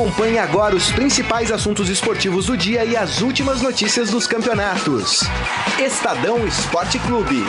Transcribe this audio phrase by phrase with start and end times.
[0.00, 5.20] Acompanhe agora os principais assuntos esportivos do dia e as últimas notícias dos campeonatos.
[5.78, 7.44] Estadão Esporte Clube.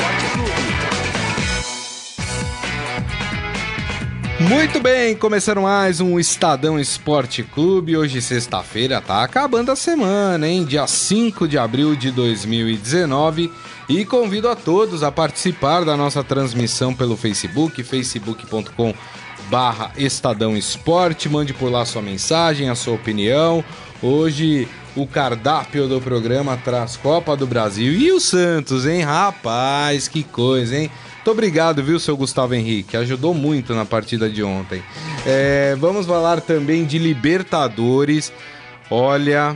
[4.38, 7.96] Muito bem, começando mais um Estadão Esporte Clube.
[7.96, 10.66] Hoje, sexta-feira, tá acabando a semana, hein?
[10.66, 13.50] Dia 5 de abril de 2019.
[13.88, 18.94] E convido a todos a participar da nossa transmissão pelo Facebook, facebook.com
[19.52, 21.28] barra Estadão Esporte.
[21.28, 23.62] Mande por lá sua mensagem, a sua opinião.
[24.02, 24.66] Hoje
[24.96, 29.02] o cardápio do programa traz Copa do Brasil e o Santos, hein?
[29.02, 30.90] Rapaz, que coisa, hein?
[31.16, 32.96] Muito obrigado, viu, seu Gustavo Henrique?
[32.96, 34.82] Ajudou muito na partida de ontem.
[35.26, 38.32] É, vamos falar também de Libertadores.
[38.90, 39.56] Olha,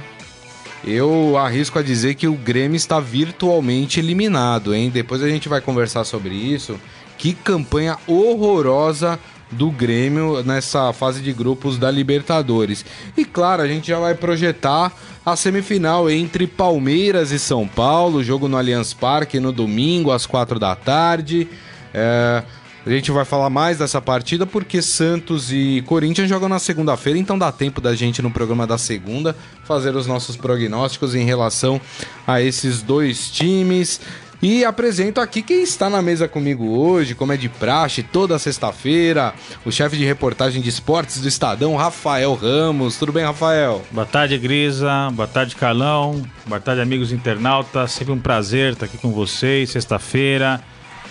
[0.83, 4.91] eu arrisco a dizer que o Grêmio está virtualmente eliminado, hein?
[4.93, 6.77] Depois a gente vai conversar sobre isso.
[7.17, 9.17] Que campanha horrorosa
[9.51, 12.85] do Grêmio nessa fase de grupos da Libertadores.
[13.15, 14.91] E claro, a gente já vai projetar
[15.25, 20.59] a semifinal entre Palmeiras e São Paulo, jogo no Allianz Parque no domingo às quatro
[20.59, 21.47] da tarde.
[21.93, 22.43] É,
[22.85, 27.35] a gente vai falar mais dessa partida porque Santos e Corinthians jogam na segunda-feira, então
[27.35, 31.81] dá tempo da gente no programa da segunda fazer os nossos prognósticos em relação
[32.27, 33.99] a esses dois times.
[34.41, 39.33] E apresento aqui quem está na mesa comigo hoje, como é de praxe, toda sexta-feira,
[39.65, 42.97] o chefe de reportagem de esportes do Estadão, Rafael Ramos.
[42.97, 43.83] Tudo bem, Rafael?
[43.91, 45.09] Boa tarde, Grisa.
[45.13, 46.21] Boa tarde, Carlão.
[46.45, 47.91] Boa tarde, amigos internautas.
[47.91, 50.61] Sempre um prazer estar aqui com vocês, sexta-feira.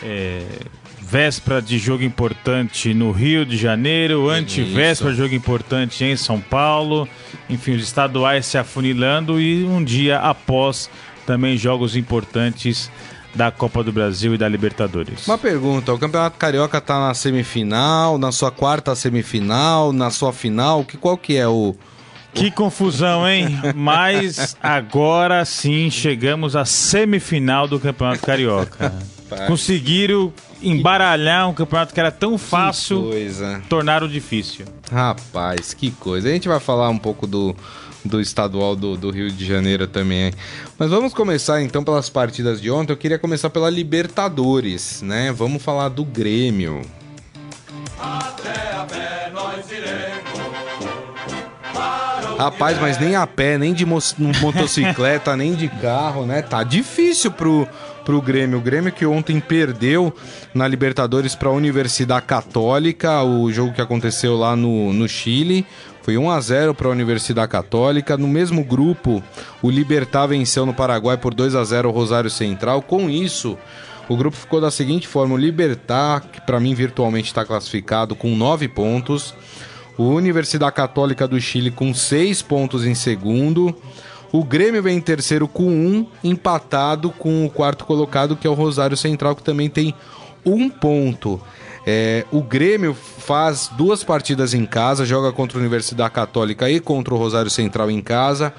[0.02, 0.45] É
[1.06, 7.08] véspera de jogo importante no Rio de Janeiro, antivéspera de jogo importante em São Paulo,
[7.48, 10.91] enfim, os estaduais se afunilando e um dia após
[11.27, 12.91] também jogos importantes
[13.34, 15.27] da Copa do Brasil e da Libertadores.
[15.27, 20.84] Uma pergunta: o Campeonato Carioca está na semifinal, na sua quarta semifinal, na sua final?
[20.84, 21.74] Que, qual que é o.
[22.32, 23.46] Que confusão, hein?
[23.77, 28.92] Mas agora sim chegamos à semifinal do Campeonato Carioca.
[29.46, 33.11] Conseguiram embaralhar um campeonato que era tão fácil,
[33.68, 34.64] tornaram difícil.
[34.90, 36.28] Rapaz, que coisa.
[36.28, 37.55] A gente vai falar um pouco do,
[38.04, 40.32] do estadual do, do Rio de Janeiro também.
[40.78, 42.92] Mas vamos começar então pelas partidas de ontem.
[42.92, 45.32] Eu queria começar pela Libertadores, né?
[45.32, 46.82] Vamos falar do Grêmio.
[52.39, 56.42] Rapaz, mas nem a pé, nem de motocicleta, nem de carro, né?
[56.42, 57.67] Tá difícil pro,
[58.05, 58.58] pro Grêmio.
[58.58, 60.12] O Grêmio que ontem perdeu
[60.52, 65.64] na Libertadores para a Universidade Católica, o jogo que aconteceu lá no, no Chile.
[66.02, 68.17] Foi 1 a 0 para a Universidade Católica.
[68.18, 69.22] No mesmo grupo,
[69.62, 72.83] o Libertar venceu no Paraguai por 2 a 0 o Rosário Central.
[72.83, 73.56] Com isso,
[74.06, 78.36] o grupo ficou da seguinte forma: o Libertar, que para mim virtualmente está classificado com
[78.36, 79.34] 9 pontos.
[79.96, 83.74] O Universidade Católica do Chile com 6 pontos em segundo.
[84.32, 88.54] O Grêmio vem em terceiro com um, empatado com o quarto colocado, que é o
[88.54, 89.94] Rosário Central, que também tem
[90.44, 91.40] um ponto.
[91.86, 97.14] É, o Grêmio faz duas partidas em casa, joga contra a Universidade Católica e contra
[97.14, 98.52] o Rosário Central em casa.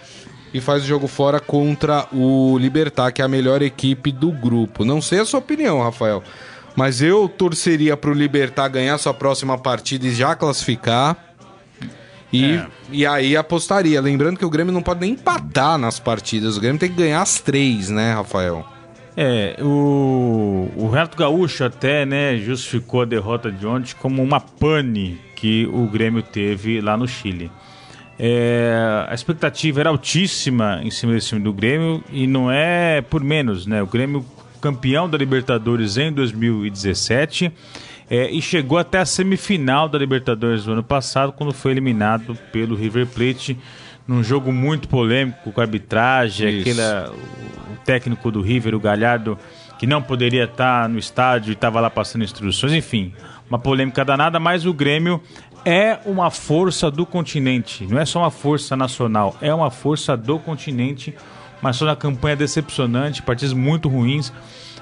[0.53, 4.85] E faz o jogo fora contra o Libertar, que é a melhor equipe do grupo.
[4.85, 6.23] Não sei a sua opinião, Rafael.
[6.75, 11.17] Mas eu torceria para o Libertar ganhar sua próxima partida e já classificar.
[12.31, 12.67] E, é.
[12.91, 14.01] e aí apostaria.
[14.01, 16.57] Lembrando que o Grêmio não pode nem empatar nas partidas.
[16.57, 18.65] O Grêmio tem que ganhar as três, né, Rafael?
[19.17, 25.17] É, o, o Renato Gaúcho até né, justificou a derrota de ontem como uma pane
[25.35, 27.49] que o Grêmio teve lá no Chile.
[28.19, 33.23] É, a expectativa era altíssima em cima desse time do Grêmio e não é por
[33.23, 33.81] menos, né?
[33.81, 34.25] O Grêmio
[34.65, 37.51] campeão da Libertadores em 2017
[38.09, 42.75] é, e chegou até a semifinal da Libertadores do ano passado, quando foi eliminado pelo
[42.75, 43.55] River Plate
[44.07, 49.37] num jogo muito polêmico com a arbitragem, aquele, o técnico do River, o Galhardo,
[49.77, 53.13] que não poderia estar no estádio e estava lá passando instruções, enfim,
[53.47, 55.21] uma polêmica danada, mas o Grêmio
[55.63, 60.39] é uma força do continente, não é só uma força nacional, é uma força do
[60.39, 61.13] continente,
[61.61, 64.31] mas só na campanha decepcionante, partidas muito ruins.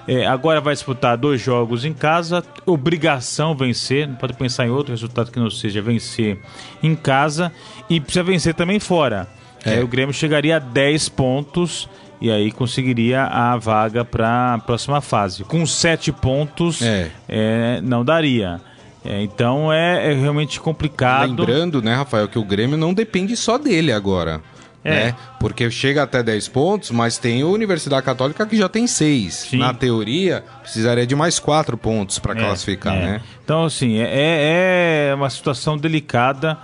[0.06, 4.92] É, agora vai disputar dois jogos em casa, obrigação vencer, não pode pensar em outro
[4.92, 6.38] resultado que não seja vencer
[6.82, 7.54] em casa
[7.90, 9.28] e precisa vencer também fora.
[9.66, 9.82] É.
[9.82, 11.88] o Grêmio chegaria a 10 pontos
[12.20, 15.46] e aí conseguiria a vaga para a próxima fase.
[15.46, 17.10] Com 7 pontos, é.
[17.30, 18.60] É, não daria.
[19.06, 21.30] É, então é, é, realmente complicado.
[21.30, 24.42] Lembrando, né, Rafael, que o Grêmio não depende só dele agora.
[24.84, 25.06] É.
[25.06, 25.16] Né?
[25.40, 29.54] Porque chega até 10 pontos, mas tem a Universidade Católica que já tem 6.
[29.54, 33.00] Na teoria, precisaria de mais 4 pontos para é, classificar, é.
[33.00, 33.22] né?
[33.44, 36.58] Então, assim, é, é, é uma situação delicada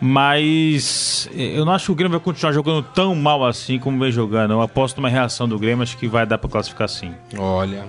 [0.00, 4.12] Mas eu não acho que o Grêmio vai continuar jogando tão mal assim como vem
[4.12, 4.52] jogando.
[4.52, 7.12] Eu aposto numa reação do Grêmio, acho que vai dar para classificar sim.
[7.36, 7.84] Olha,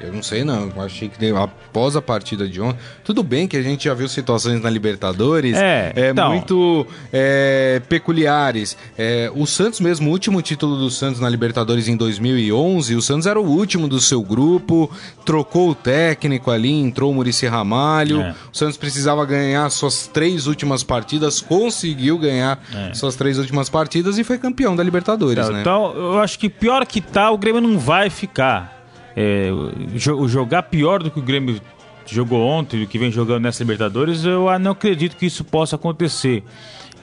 [0.00, 3.56] eu não sei não, eu achei que após a partida de ontem, tudo bem que
[3.56, 6.30] a gente já viu situações na Libertadores é, é então...
[6.30, 8.76] muito é, peculiares.
[8.96, 13.26] É, o Santos mesmo, o último título do Santos na Libertadores em 2011, o Santos
[13.26, 14.90] era o último do seu grupo,
[15.24, 18.34] trocou o técnico ali, entrou o Murici Ramalho, é.
[18.52, 22.94] o Santos precisava ganhar suas três últimas partidas, conseguiu ganhar é.
[22.94, 25.60] suas três últimas partidas e foi campeão da Libertadores, então, né?
[25.60, 28.79] Então, eu acho que pior que tá, o Grêmio não vai ficar
[29.16, 29.50] é,
[29.96, 31.60] jogar pior do que o Grêmio
[32.06, 36.42] jogou ontem, do que vem jogando nessa Libertadores, eu não acredito que isso possa acontecer.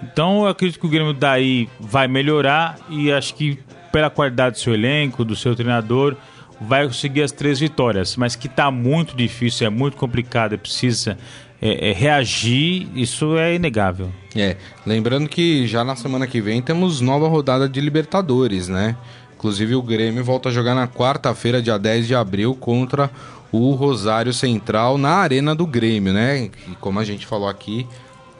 [0.04, 3.60] Então eu acredito que o Grêmio daí vai melhorar e acho que
[3.92, 6.16] pela qualidade do seu elenco, do seu treinador,
[6.60, 8.16] vai conseguir as três vitórias.
[8.16, 11.18] Mas que está muito difícil, é muito complicado, precisa
[11.62, 14.12] é, é, reagir, isso é inegável.
[14.36, 18.96] É, lembrando que já na semana que vem temos nova rodada de Libertadores, né?
[19.38, 23.12] Inclusive o Grêmio volta a jogar na quarta-feira, dia 10 de abril, contra
[23.52, 26.50] o Rosário Central na Arena do Grêmio, né?
[26.68, 27.88] E como a gente falou aqui,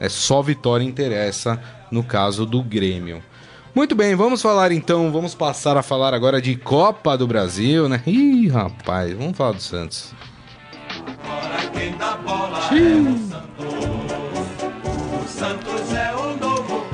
[0.00, 3.22] é só vitória interessa no caso do Grêmio.
[3.72, 8.02] Muito bem, vamos falar então, vamos passar a falar agora de Copa do Brasil, né?
[8.04, 10.12] Ih, rapaz, vamos falar do Santos.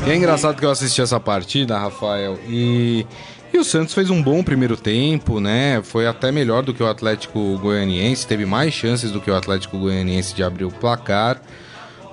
[0.06, 3.06] E é engraçado que eu assisti essa partida, Rafael, e
[3.54, 5.80] e o Santos fez um bom primeiro tempo, né?
[5.84, 9.78] Foi até melhor do que o Atlético Goianiense, teve mais chances do que o Atlético
[9.78, 11.40] Goianiense de abrir o placar.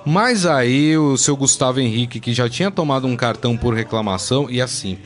[0.06, 4.60] Mas aí o seu Gustavo Henrique, que já tinha tomado um cartão por reclamação, e
[4.60, 4.98] assim,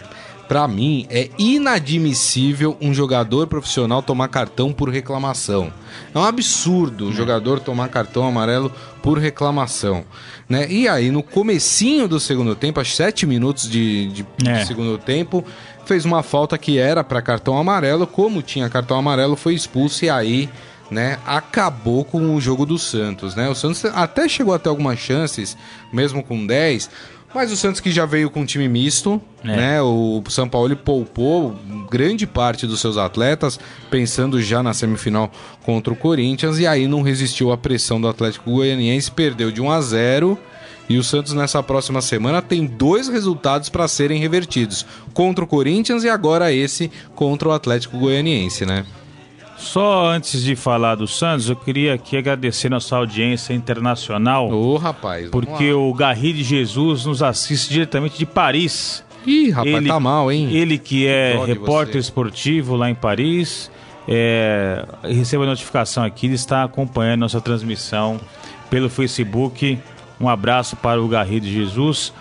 [0.46, 5.72] para mim é inadmissível um jogador profissional tomar cartão por reclamação.
[6.14, 8.70] É um absurdo o jogador tomar cartão amarelo
[9.02, 10.04] por reclamação,
[10.48, 10.70] né?
[10.70, 14.64] E aí no comecinho do segundo tempo, aos sete minutos de, de é.
[14.64, 15.44] segundo tempo,
[15.86, 20.10] fez uma falta que era para cartão amarelo, como tinha cartão amarelo, foi expulso e
[20.10, 20.50] aí,
[20.90, 23.48] né, acabou com o jogo do Santos, né?
[23.48, 25.56] O Santos até chegou a ter algumas chances,
[25.92, 26.90] mesmo com 10,
[27.34, 29.48] mas o Santos que já veio com um time misto, é.
[29.48, 29.82] né?
[29.82, 31.54] O São Paulo poupou
[31.90, 33.60] grande parte dos seus atletas,
[33.90, 35.30] pensando já na semifinal
[35.62, 39.70] contra o Corinthians, e aí não resistiu à pressão do Atlético Goianiense, perdeu de 1
[39.70, 40.38] a 0
[40.88, 46.04] e o Santos nessa próxima semana tem dois resultados para serem revertidos: contra o Corinthians
[46.04, 48.84] e agora esse contra o Atlético Goianiense, né?
[49.56, 54.50] Só antes de falar do Santos, eu queria aqui agradecer nossa audiência internacional.
[54.50, 55.30] Ô, oh, rapaz.
[55.30, 55.78] Porque lá.
[55.78, 59.02] o Garri de Jesus nos assiste diretamente de Paris.
[59.26, 60.50] Ih, rapaz, ele, tá mal, hein?
[60.52, 63.70] Ele que é repórter esportivo lá em Paris,
[64.06, 68.20] é, receba a notificação aqui, ele está acompanhando nossa transmissão
[68.70, 69.78] pelo Facebook.
[70.20, 72.12] Um abraço para o Garrido Jesus.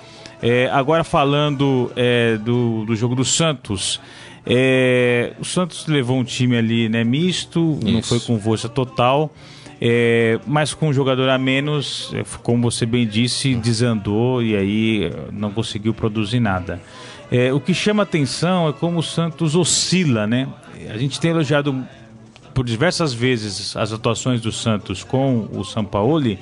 [0.42, 4.00] É, agora falando é, do, do jogo do Santos.
[4.46, 7.92] É, o Santos levou um time ali né, misto, Isso.
[7.92, 9.32] não foi com força total.
[9.82, 15.12] É, mas com um jogador a menos, é, como você bem disse, desandou e aí
[15.32, 16.82] não conseguiu produzir nada.
[17.32, 20.48] É, o que chama atenção é como o Santos oscila, né?
[20.90, 21.86] A gente tem elogiado
[22.54, 26.40] por diversas vezes as atuações do Santos com o Sampaoli,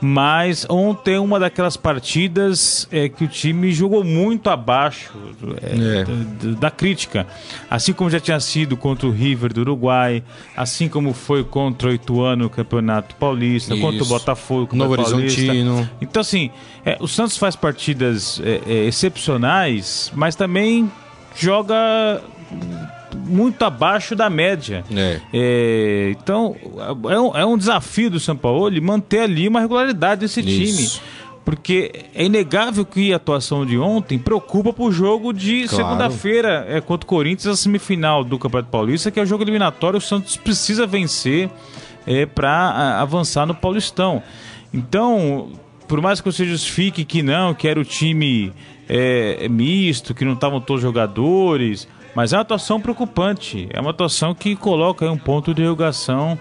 [0.00, 5.12] mas ontem uma daquelas partidas é, que o time jogou muito abaixo
[5.62, 6.04] é, é.
[6.04, 7.26] Da, da, crítica.
[7.70, 10.22] Assim como já tinha sido contra o River do Uruguai,
[10.56, 13.82] assim como foi contra o Ituano no Campeonato Paulista, Isso.
[13.82, 15.88] contra o Botafogo no Novo Horizontino.
[16.00, 16.50] Então, assim,
[16.84, 20.90] é, o Santos faz partidas é, é, excepcionais, mas também
[21.36, 22.22] joga
[23.16, 24.84] muito abaixo da média.
[24.94, 25.20] É.
[25.32, 26.56] É, então,
[27.08, 31.00] é um, é um, desafio do São Paulo manter ali uma regularidade desse Isso.
[31.00, 31.10] time.
[31.44, 35.76] Porque é inegável que a atuação de ontem preocupa pro jogo de claro.
[35.76, 39.98] segunda-feira é, contra o Corinthians, a semifinal do Campeonato Paulista, que é o jogo eliminatório.
[39.98, 41.50] O Santos precisa vencer
[42.06, 44.22] é, para avançar no Paulistão.
[44.72, 45.50] Então,
[45.88, 48.52] por mais que você justifique que não, que era o time
[48.88, 53.68] é, misto, que não estavam todos jogadores, mas é uma atuação preocupante.
[53.72, 56.38] É uma atuação que coloca um ponto de interrogação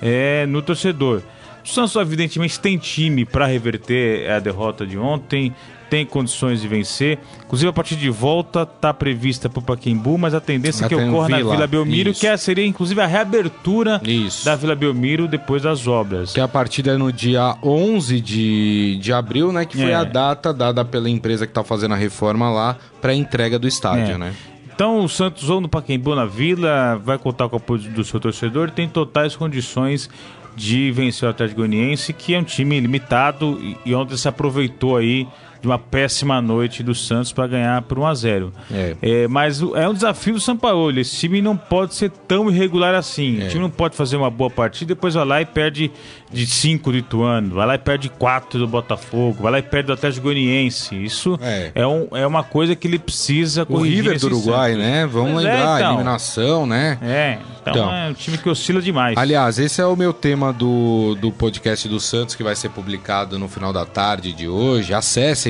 [0.00, 1.22] é, no torcedor.
[1.64, 5.54] O Santos, evidentemente, tem time para reverter a derrota de ontem,
[5.90, 7.18] tem condições de vencer.
[7.44, 10.94] Inclusive, a partir de volta está prevista para o Paquembu, mas a tendência é que
[10.94, 11.38] ocorra Vila.
[11.40, 12.20] na Vila Belmiro, Isso.
[12.20, 14.44] que é, seria inclusive a reabertura Isso.
[14.44, 16.32] da Vila Belmiro depois das obras.
[16.32, 19.64] Que a partida é no dia 11 de, de abril, né?
[19.64, 19.94] Que foi é.
[19.94, 24.14] a data dada pela empresa que está fazendo a reforma lá para entrega do estádio,
[24.14, 24.18] é.
[24.18, 24.34] né?
[24.80, 28.18] Então o Santos ou no Pacaembu na Vila vai contar com o apoio do seu
[28.18, 30.08] torcedor tem totais condições
[30.56, 34.96] de vencer o Atlético Goianiense, que é um time limitado e, e ontem se aproveitou
[34.96, 35.28] aí
[35.60, 38.96] de uma péssima noite do Santos para ganhar por 1 a 0 é.
[39.02, 39.28] é.
[39.28, 40.98] mas é um desafio do São Paulo.
[40.98, 43.42] Esse time não pode ser tão irregular assim.
[43.42, 43.46] É.
[43.46, 45.90] O time não pode fazer uma boa partida e depois vai lá e perde
[46.32, 49.88] de 5 do Ituano, vai lá e perde 4 do Botafogo, vai lá e perde
[49.88, 50.94] do Atlético Goianiense.
[51.02, 54.00] Isso é, é, um, é uma coisa que ele precisa corrigir.
[54.00, 54.86] O River do Uruguai, Santos.
[54.86, 55.06] né?
[55.06, 56.98] Vamos Mas é, lembrar, então, eliminação, né?
[57.02, 59.18] É, então, então, é um time que oscila demais.
[59.18, 63.38] Aliás, esse é o meu tema do, do podcast do Santos, que vai ser publicado
[63.38, 64.94] no final da tarde de hoje.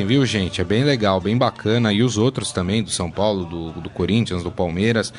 [0.00, 0.61] Acessem, viu, gente?
[0.61, 1.92] É bem legal, bem bacana.
[1.92, 5.12] E os outros também, do São Paulo, do, do Corinthians, do Palmeiras,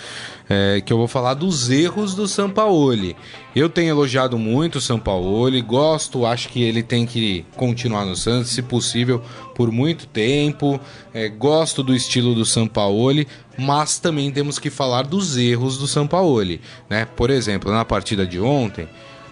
[0.49, 3.15] é, que eu vou falar dos erros do Sampaoli.
[3.55, 8.51] Eu tenho elogiado muito o Sampaoli, gosto, acho que ele tem que continuar no Santos,
[8.51, 9.21] se possível,
[9.55, 10.79] por muito tempo.
[11.13, 16.61] É, gosto do estilo do Sampaoli, mas também temos que falar dos erros do Sampaoli.
[16.89, 17.05] Né?
[17.05, 18.87] Por exemplo, na partida de ontem,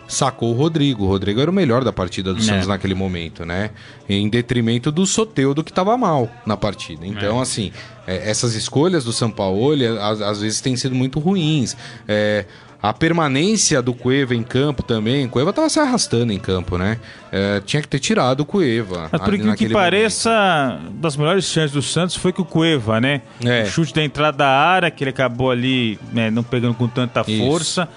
[0.10, 1.06] sacou o Rodrigo.
[1.06, 2.44] O Rodrigo era o melhor da partida do é.
[2.44, 3.70] Santos naquele momento, né?
[4.10, 7.06] Em detrimento do Soteudo que estava mal na partida.
[7.06, 7.42] Então, é.
[7.42, 7.72] assim,
[8.06, 11.78] é, essas escolhas do Sampaoli às, às vezes têm sido muito ruins.
[12.08, 12.46] É,
[12.82, 15.25] a permanência do Cueva em campo também.
[15.25, 16.98] O Cueva tava se arrastando em campo, né?
[17.32, 19.10] É, tinha que ter tirado o Cueva.
[19.12, 20.94] Mas por que, que pareça, momento.
[20.94, 23.22] das melhores chances do Santos foi que o Cueva, né?
[23.44, 23.63] É.
[23.63, 27.22] O chute da entrada da área, que ele acabou ali né, não pegando com tanta
[27.28, 27.44] Isso.
[27.44, 27.89] força.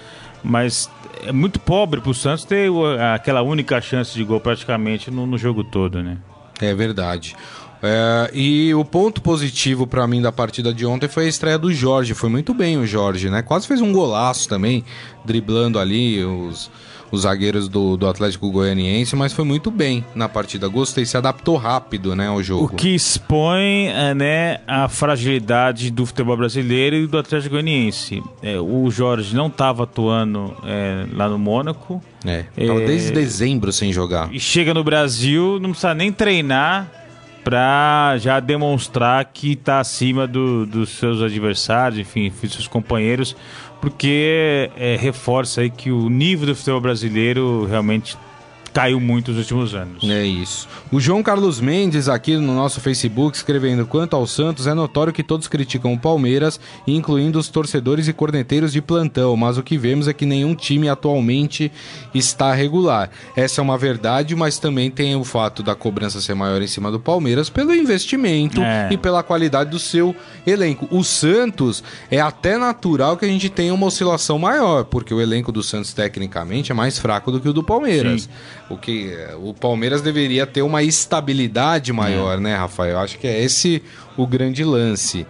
[0.43, 0.89] Mas
[1.23, 2.69] é muito pobre pro Santos ter
[3.13, 6.17] aquela única chance de gol praticamente no, no jogo todo, né?
[6.61, 7.35] É verdade.
[7.85, 11.73] É, e o ponto positivo para mim da partida de ontem foi a estreia do
[11.73, 12.13] Jorge.
[12.13, 13.41] Foi muito bem o Jorge, né?
[13.41, 14.85] Quase fez um golaço também,
[15.25, 16.71] driblando ali os,
[17.13, 20.67] os zagueiros do, do Atlético Goianiense, mas foi muito bem na partida.
[20.67, 22.65] Gostei, se adaptou rápido né, ao jogo.
[22.65, 28.23] O que expõe é, né, a fragilidade do futebol brasileiro e do Atlético Goianiense.
[28.41, 32.01] É, o Jorge não estava atuando é, lá no Mônaco.
[32.25, 34.33] É, tava desde dezembro sem jogar.
[34.33, 37.02] E chega no Brasil, não precisa nem treinar
[37.43, 43.35] para já demonstrar que está acima do, dos seus adversários, enfim, dos seus companheiros,
[43.81, 48.17] porque é, reforça aí que o nível do futebol brasileiro realmente
[48.73, 50.03] caiu muito nos últimos anos.
[50.03, 50.67] É isso.
[50.91, 55.23] O João Carlos Mendes aqui no nosso Facebook escrevendo: quanto ao Santos, é notório que
[55.23, 60.07] todos criticam o Palmeiras, incluindo os torcedores e corneteiros de plantão, mas o que vemos
[60.07, 61.71] é que nenhum time atualmente
[62.13, 63.09] está regular.
[63.35, 66.91] Essa é uma verdade, mas também tem o fato da cobrança ser maior em cima
[66.91, 68.89] do Palmeiras pelo investimento é.
[68.91, 70.15] e pela qualidade do seu
[70.45, 70.87] elenco.
[70.89, 75.51] O Santos é até natural que a gente tenha uma oscilação maior, porque o elenco
[75.51, 78.23] do Santos tecnicamente é mais fraco do que o do Palmeiras.
[78.23, 78.29] Sim.
[78.69, 82.41] O que o Palmeiras deveria ter uma estabilidade maior, é.
[82.41, 82.97] né, Rafael?
[82.99, 83.83] Acho que é esse
[84.17, 85.25] o grande lance.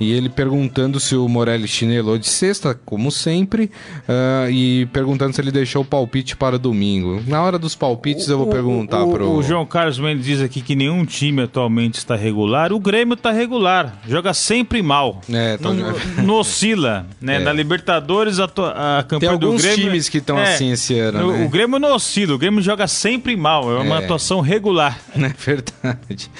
[0.00, 3.70] E ele perguntando se o Morelli chinelou de sexta, como sempre,
[4.08, 7.22] uh, e perguntando se ele deixou o palpite para domingo.
[7.26, 9.30] Na hora dos palpites o, eu vou perguntar o, pro...
[9.30, 12.72] O João Carlos Mendes diz aqui que nenhum time atualmente está regular.
[12.72, 15.20] O Grêmio está regular, joga sempre mal.
[15.32, 15.72] É, tá...
[15.72, 17.32] não, não oscila, né?
[17.42, 17.44] É.
[17.44, 19.58] Na Libertadores a, a campanha do Grêmio...
[19.58, 21.44] Tem alguns times que estão é, assim esse ano, o, né?
[21.46, 24.04] o Grêmio não oscila, o Grêmio joga sempre mal, é uma é.
[24.04, 24.98] atuação regular.
[25.22, 26.30] É verdade.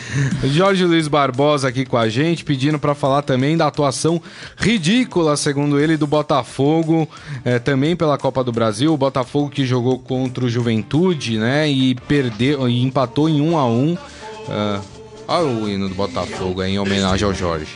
[0.45, 4.21] Jorge Luiz Barbosa aqui com a gente, pedindo para falar também da atuação
[4.57, 7.09] ridícula, segundo ele, do Botafogo,
[7.45, 8.93] é, também pela Copa do Brasil.
[8.93, 11.69] O Botafogo que jogou contra o Juventude, né?
[11.69, 13.99] E perdeu e empatou em 1 a 1 uh,
[15.29, 17.75] Olha o hino do Botafogo em homenagem ao Jorge.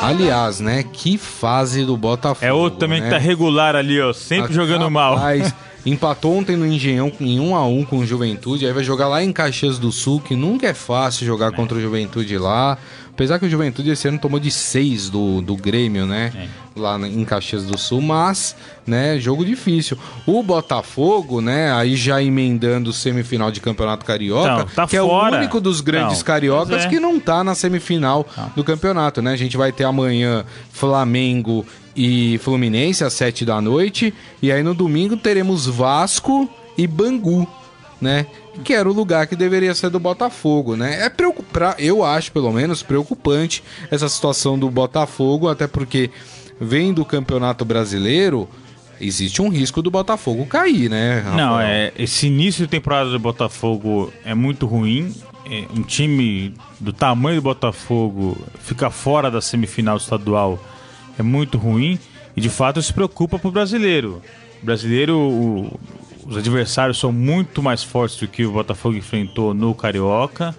[0.00, 0.82] Aliás, né?
[0.82, 2.44] Que fase do Botafogo.
[2.44, 3.06] É outro também né?
[3.06, 4.12] que tá regular ali, ó.
[4.12, 5.18] Sempre jogando mal.
[5.84, 9.22] Empatou ontem no Engenhão em 1 a 1 com o Juventude, aí vai jogar lá
[9.22, 12.78] em Caxias do Sul, que nunca é fácil jogar contra o Juventude lá.
[13.14, 16.32] Apesar que o Juventude esse ano tomou de 6 do, do Grêmio, né?
[16.34, 16.80] É.
[16.80, 19.98] Lá em Caxias do Sul, mas, né, jogo difícil.
[20.26, 25.36] O Botafogo, né, aí já emendando semifinal de Campeonato Carioca, não, tá que fora.
[25.36, 26.88] é o único dos grandes não, cariocas é.
[26.88, 28.52] que não tá na semifinal não.
[28.56, 29.32] do campeonato, né?
[29.32, 34.14] A gente vai ter amanhã Flamengo e Fluminense às 7 da noite.
[34.40, 37.46] E aí no domingo teremos Vasco e Bangu,
[38.00, 38.26] né?
[38.64, 41.04] Que era o lugar que deveria ser do Botafogo, né?
[41.04, 46.10] É preocupar, eu acho pelo menos preocupante essa situação do Botafogo, até porque
[46.60, 48.48] vem do Campeonato Brasileiro,
[49.00, 51.20] existe um risco do Botafogo cair, né?
[51.20, 51.36] Rafael?
[51.36, 55.14] Não, é esse início de temporada do Botafogo é muito ruim.
[55.50, 60.62] É, um time do tamanho do Botafogo fica fora da semifinal estadual
[61.18, 61.98] é muito ruim
[62.36, 64.22] e de fato se preocupa para o brasileiro.
[64.62, 65.80] O brasileiro, o,
[66.26, 70.54] os adversários são muito mais fortes do que o Botafogo enfrentou no Carioca.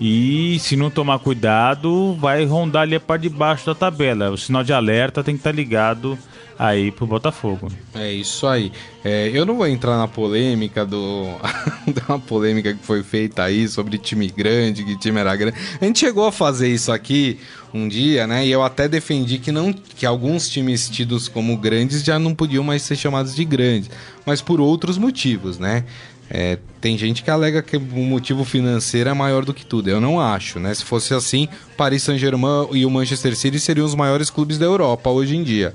[0.00, 4.30] E se não tomar cuidado, vai rondar ali a parte de baixo da tabela.
[4.30, 6.18] O sinal de alerta tem que estar ligado
[6.62, 7.68] aí pro Botafogo.
[7.92, 8.70] É isso aí.
[9.04, 11.26] É, eu não vou entrar na polêmica do.
[12.06, 15.56] da polêmica que foi feita aí sobre time grande, que time era grande.
[15.80, 17.40] A gente chegou a fazer isso aqui
[17.74, 18.46] um dia, né?
[18.46, 22.62] E eu até defendi que não que alguns times tidos como grandes já não podiam
[22.62, 23.90] mais ser chamados de grandes,
[24.24, 25.84] mas por outros motivos, né?
[26.30, 29.90] É, tem gente que alega que o motivo financeiro é maior do que tudo.
[29.90, 30.72] Eu não acho, né?
[30.72, 35.10] Se fosse assim, Paris Saint-Germain e o Manchester City seriam os maiores clubes da Europa
[35.10, 35.74] hoje em dia.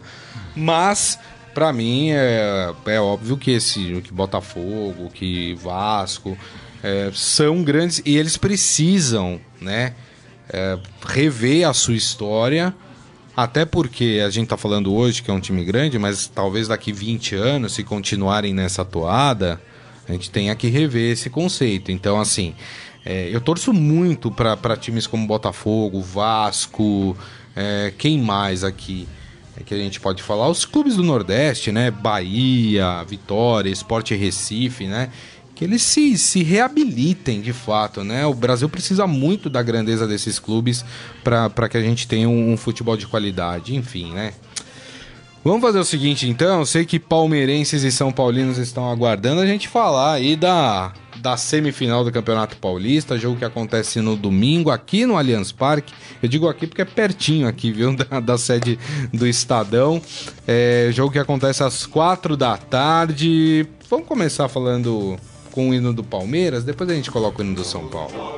[0.57, 1.19] Mas
[1.53, 6.37] para mim é, é óbvio que esse que Botafogo, que Vasco
[6.83, 9.93] é, são grandes e eles precisam, né?
[10.49, 12.73] É, rever a sua história.
[13.35, 16.91] Até porque a gente tá falando hoje que é um time grande, mas talvez daqui
[16.91, 19.61] 20 anos, se continuarem nessa toada,
[20.09, 21.91] a gente tenha que rever esse conceito.
[21.91, 22.55] Então, assim,
[23.05, 27.15] é, eu torço muito para times como Botafogo, Vasco,
[27.55, 29.07] é, quem mais aqui
[29.59, 30.47] é que a gente pode falar?
[30.49, 31.89] Os clubes do Nordeste, né?
[31.89, 35.09] Bahia, Vitória, Esporte Recife, né?
[35.55, 38.25] Que eles se, se reabilitem de fato, né?
[38.27, 40.85] O Brasil precisa muito da grandeza desses clubes
[41.23, 44.33] para que a gente tenha um, um futebol de qualidade, enfim, né?
[45.43, 49.45] Vamos fazer o seguinte então, eu sei que palmeirenses e são paulinos estão aguardando a
[49.45, 55.05] gente falar aí da, da semifinal do Campeonato Paulista, jogo que acontece no domingo aqui
[55.05, 55.93] no Allianz Parque.
[56.21, 58.77] Eu digo aqui porque é pertinho aqui, viu, da, da sede
[59.13, 60.01] do Estadão.
[60.47, 63.67] É, jogo que acontece às quatro da tarde.
[63.89, 65.17] Vamos começar falando
[65.51, 68.37] com o hino do Palmeiras, depois a gente coloca o hino do São Paulo.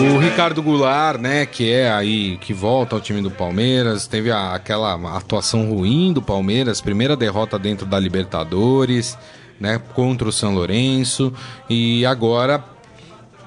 [0.00, 4.52] O Ricardo Goulart, né, que é aí que volta ao time do Palmeiras, teve a,
[4.52, 9.16] aquela atuação ruim do Palmeiras, primeira derrota dentro da Libertadores,
[9.58, 11.32] né, contra o São Lourenço
[11.70, 12.62] e agora,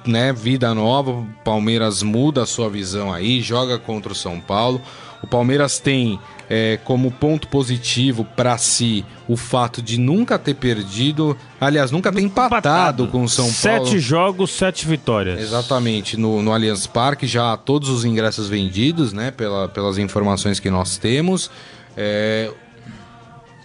[0.06, 4.82] né, vida nova, o Palmeiras muda a sua visão aí, joga contra o São Paulo.
[5.22, 11.38] O Palmeiras tem é, como ponto positivo para si o fato de nunca ter perdido,
[11.60, 13.08] aliás, nunca ter empatado, empatado.
[13.08, 13.86] com o São Paulo.
[13.86, 15.42] Sete jogos, sete vitórias.
[15.42, 20.70] Exatamente, no, no Allianz Parque, já todos os ingressos vendidos, né, pela, pelas informações que
[20.70, 21.52] nós temos.
[21.96, 22.52] É,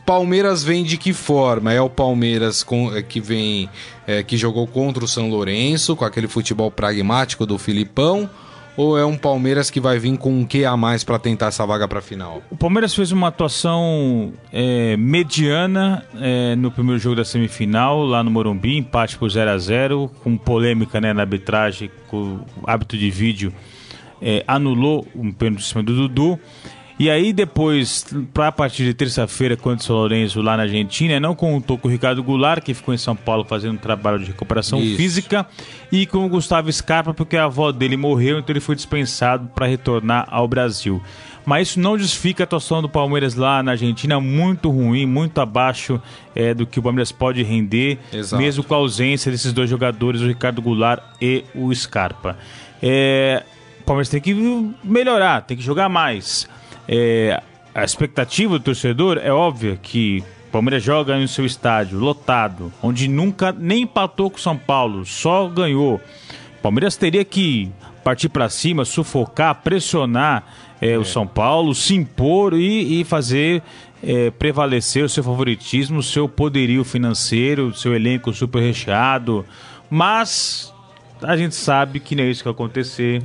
[0.05, 1.73] Palmeiras vem de que forma?
[1.73, 3.71] É o Palmeiras com, é, que vem
[4.07, 8.29] é, que jogou contra o São Lourenço com aquele futebol pragmático do Filipão
[8.77, 11.67] ou é um Palmeiras que vai vir com um que a mais para tentar essa
[11.67, 12.43] vaga para final?
[12.51, 18.31] O Palmeiras fez uma atuação é, mediana é, no primeiro jogo da semifinal, lá no
[18.31, 23.53] Morumbi, empate por 0 a 0 com polêmica né, na arbitragem, com hábito de vídeo
[24.23, 26.39] é, anulou um pênalti em cima do Dudu.
[26.98, 31.18] E aí depois, para a partir de terça-feira, contra o São Lourenço lá na Argentina,
[31.18, 34.26] não contou com o Ricardo Goulart, que ficou em São Paulo fazendo um trabalho de
[34.26, 34.96] recuperação Isso.
[34.96, 35.46] física,
[35.90, 39.66] e com o Gustavo Scarpa, porque a avó dele morreu, então ele foi dispensado para
[39.66, 41.02] retornar ao Brasil.
[41.44, 46.00] Mas isso não justifica a atuação do Palmeiras lá na Argentina, muito ruim, muito abaixo
[46.35, 48.40] é, do que o Palmeiras pode render, Exato.
[48.40, 52.38] mesmo com a ausência desses dois jogadores, o Ricardo Goulart e o Scarpa.
[52.81, 53.42] É,
[53.81, 54.35] o Palmeiras tem que
[54.85, 56.48] melhorar, tem que jogar mais.
[56.88, 57.40] É,
[57.75, 63.09] a expectativa do torcedor é óbvia que o Palmeiras joga no seu estádio, lotado, onde
[63.09, 65.95] nunca nem empatou com o São Paulo, só ganhou.
[66.59, 67.71] O Palmeiras teria que
[68.05, 70.45] partir para cima, sufocar, pressionar
[70.81, 70.99] é, é.
[70.99, 73.62] o São Paulo, se impor e, e fazer
[74.03, 79.47] é, prevalecer o seu favoritismo, o seu poderio financeiro, o seu elenco super recheado.
[79.88, 80.75] Mas
[81.23, 83.23] a gente sabe que não é isso que vai acontecer.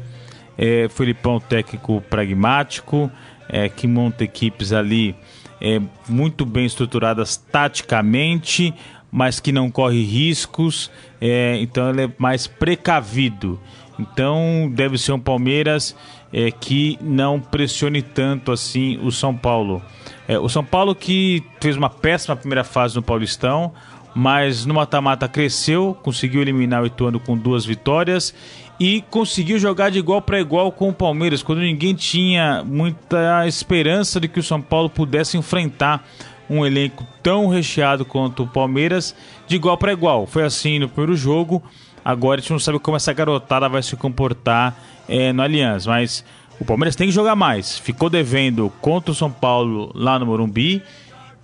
[0.58, 3.12] É, Felipão técnico pragmático,
[3.50, 5.16] é, que monta equipes ali
[5.62, 8.74] é, muito bem estruturadas taticamente,
[9.12, 13.60] mas que não corre riscos, é, então ele é mais precavido.
[14.00, 15.96] Então deve ser um Palmeiras
[16.32, 19.82] é, que não pressione tanto assim o São Paulo.
[20.28, 23.74] É, o São Paulo que fez uma péssima primeira fase no Paulistão,
[24.14, 28.34] mas no mata-mata cresceu, conseguiu eliminar o Ituano com duas vitórias
[28.80, 34.20] e conseguiu jogar de igual para igual com o Palmeiras, quando ninguém tinha muita esperança
[34.20, 36.08] de que o São Paulo pudesse enfrentar
[36.50, 39.16] um elenco tão recheado quanto o Palmeiras
[39.48, 40.26] de igual para igual.
[40.26, 41.62] Foi assim no primeiro jogo.
[42.06, 44.78] Agora a gente não sabe como essa garotada vai se comportar
[45.10, 46.24] é, no Allianz, mas
[46.60, 47.78] o Palmeiras tem que jogar mais.
[47.78, 50.82] Ficou devendo contra o São Paulo lá no Morumbi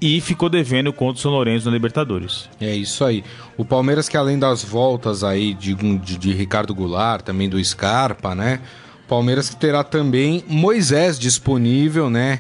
[0.04, 2.50] e ficou devendo contra o São Lourenço na Libertadores.
[2.60, 3.24] É isso aí.
[3.56, 8.36] O Palmeiras que além das voltas aí de, de, de Ricardo Goulart, também do Scarpa,
[8.36, 8.60] né?
[9.08, 12.40] Palmeiras que terá também Moisés disponível, né?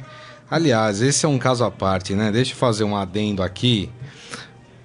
[0.51, 2.33] Aliás, esse é um caso à parte, né?
[2.33, 3.89] Deixa eu fazer um adendo aqui.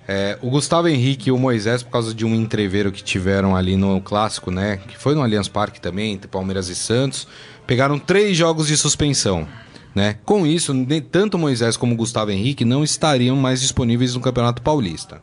[0.07, 3.77] É, o Gustavo Henrique e o Moisés, por causa de um entreveiro que tiveram ali
[3.77, 4.79] no clássico, né?
[4.87, 7.27] Que foi no Allianz Parque também, entre Palmeiras e Santos,
[7.67, 9.49] pegaram três jogos de suspensão.
[9.98, 10.14] Né?
[10.24, 15.20] Com isso, nem tanto Moisés como Gustavo Henrique não estariam mais disponíveis no Campeonato Paulista.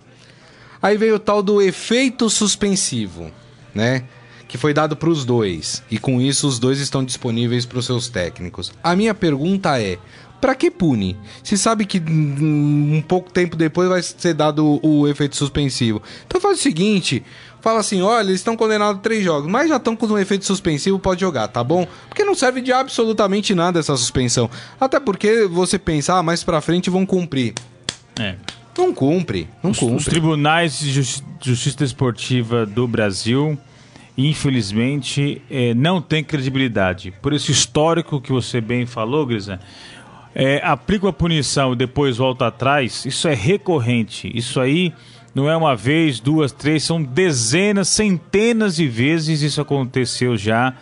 [0.82, 3.32] Aí veio o tal do efeito suspensivo,
[3.74, 4.04] né?
[4.50, 5.82] Que foi dado para os dois.
[5.90, 8.74] E com isso, os dois estão disponíveis para os seus técnicos.
[8.84, 9.98] A minha pergunta é:
[10.42, 11.18] para que pune?
[11.42, 16.02] Se sabe que um pouco tempo depois vai ser dado o, efeito suspensivo.
[16.28, 17.24] Então faz o seguinte:
[17.66, 20.46] fala assim: olha, eles estão condenados a três jogos, mas já estão com um efeito
[20.46, 21.88] suspensivo, pode jogar, tá bom?
[22.08, 24.50] Porque não serve de absolutamente nada essa suspensão.
[24.80, 27.54] Até porque você pensa, ah, mais pra frente vão cumprir.
[28.20, 28.36] É.
[28.78, 29.96] Não cumpre, não Os, cumpre.
[29.96, 33.58] os tribunais de justi- justiça desportiva do Brasil,
[34.18, 37.14] infelizmente, eh, não têm credibilidade.
[37.22, 39.60] Por esse histórico que você bem falou, Grisa,
[40.34, 44.30] é, aplica uma punição e depois volta atrás, isso é recorrente.
[44.36, 44.94] Isso aí
[45.36, 50.74] não é uma vez, duas, três, são dezenas, centenas de vezes isso aconteceu já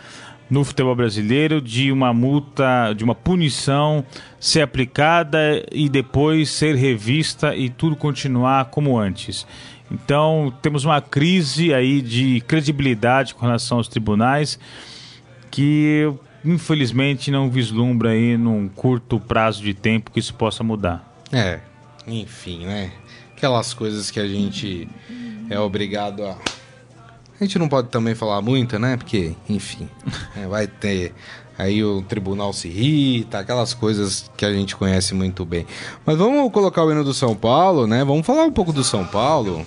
[0.48, 4.04] no futebol brasileiro de uma multa, de uma punição
[4.38, 5.38] ser aplicada
[5.72, 9.44] e depois ser revista e tudo continuar como antes.
[9.90, 14.58] Então, temos uma crise aí de credibilidade com relação aos tribunais
[15.50, 16.12] que
[16.44, 21.12] infelizmente não vislumbra aí num curto prazo de tempo que isso possa mudar.
[21.32, 21.60] É,
[22.06, 22.92] enfim, né?
[23.36, 24.88] Aquelas coisas que a gente
[25.50, 26.36] é obrigado a.
[27.40, 28.96] A gente não pode também falar muito, né?
[28.96, 29.88] Porque, enfim,
[30.36, 31.12] é, vai ter.
[31.56, 35.66] Aí o tribunal se irrita, aquelas coisas que a gente conhece muito bem.
[36.04, 38.04] Mas vamos colocar o hino do São Paulo, né?
[38.04, 39.64] Vamos falar um pouco do São Paulo.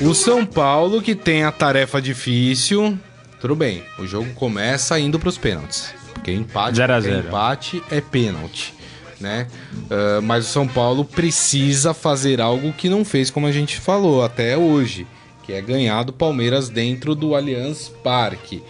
[0.00, 2.98] O São Paulo que tem a tarefa difícil.
[3.40, 6.03] Tudo bem, o jogo começa indo para os pênaltis.
[6.14, 7.26] Porque empate, Zero zero.
[7.28, 8.72] empate é pênalti.
[9.20, 9.46] Né?
[9.90, 14.22] Ah, mas o São Paulo precisa fazer algo que não fez, como a gente falou
[14.24, 15.06] até hoje,
[15.44, 18.62] que é ganhar do Palmeiras dentro do Allianz Parque.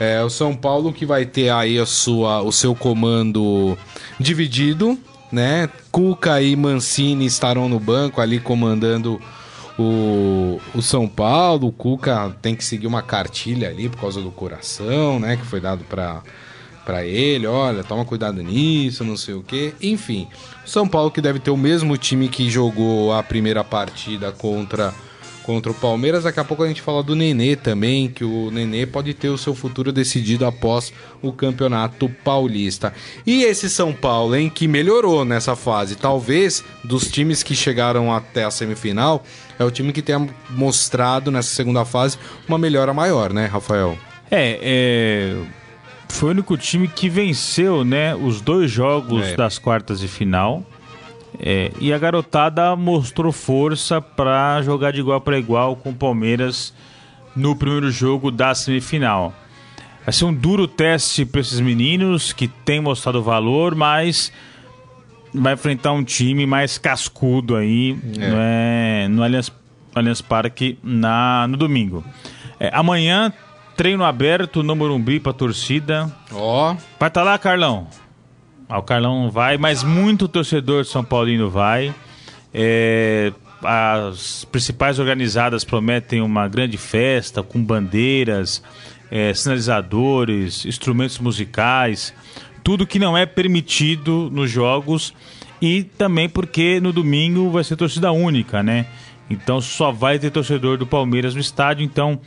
[0.00, 3.78] É, o São Paulo que vai ter aí a sua, o seu comando
[4.18, 4.98] dividido,
[5.30, 5.68] né?
[5.90, 9.20] Cuca e Mancini estarão no banco ali comandando
[9.78, 11.68] o, o São Paulo.
[11.68, 15.36] O Cuca tem que seguir uma cartilha ali por causa do coração, né?
[15.36, 16.22] Que foi dado para
[16.84, 19.74] para ele, olha, toma cuidado nisso, não sei o que.
[19.82, 20.28] Enfim,
[20.64, 24.92] São Paulo que deve ter o mesmo time que jogou a primeira partida contra
[25.42, 26.24] contra o Palmeiras.
[26.24, 29.38] Daqui a pouco a gente fala do Nenê também, que o Nenê pode ter o
[29.38, 32.92] seu futuro decidido após o Campeonato Paulista.
[33.26, 35.96] E esse São Paulo, hein, que melhorou nessa fase.
[35.96, 39.24] Talvez dos times que chegaram até a semifinal,
[39.58, 42.18] é o time que tenha mostrado nessa segunda fase
[42.48, 43.98] uma melhora maior, né, Rafael?
[44.30, 45.36] É, é,
[46.12, 49.36] foi o único time que venceu, né, os dois jogos É.
[49.36, 50.64] das quartas de final.
[51.40, 56.74] É, e a garotada mostrou força para jogar de igual para igual com o Palmeiras
[57.34, 59.32] no primeiro jogo da semifinal.
[60.04, 64.30] Vai ser um duro teste para esses meninos que têm mostrado valor, mas
[65.32, 68.30] vai enfrentar um time mais cascudo aí É.
[68.30, 69.50] né, no Allianz,
[69.94, 72.04] Allianz Parque na, no domingo.
[72.60, 73.32] É, amanhã,
[73.76, 76.10] treino aberto no Morumbi para torcida.
[76.32, 77.88] Ó, Vai estar lá, Carlão?
[78.68, 81.94] Ah, o Carlão vai, mas muito torcedor de São Paulino vai.
[82.54, 83.32] É,
[83.62, 88.62] as principais organizadas prometem uma grande festa com bandeiras,
[89.10, 92.14] é, sinalizadores, instrumentos musicais,
[92.64, 95.12] tudo que não é permitido nos jogos
[95.60, 98.86] e também porque no domingo vai ser torcida única, né?
[99.28, 102.20] Então só vai ter torcedor do Palmeiras no estádio, então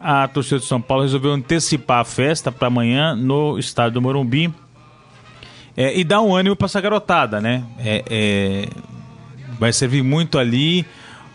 [0.00, 4.52] a torcida de São Paulo resolveu antecipar a festa para amanhã no estádio do Morumbi.
[5.76, 7.62] É, e dar um ânimo para essa garotada, né?
[7.78, 8.68] É, é,
[9.58, 10.84] vai servir muito ali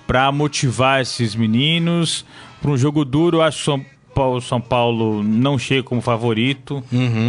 [0.05, 2.25] para motivar esses meninos
[2.61, 3.37] para um jogo duro.
[3.37, 6.83] Eu acho que São Paulo, São Paulo não chega como favorito,